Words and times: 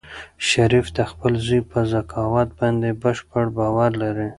شریف 0.49 0.87
د 0.97 0.99
خپل 1.11 1.33
زوی 1.45 1.61
په 1.71 1.79
ذکاوت 1.91 2.49
باندې 2.59 2.89
بشپړ 3.01 3.45
باور 3.57 3.91
لري. 4.03 4.29